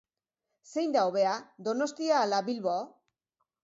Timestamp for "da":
0.95-1.03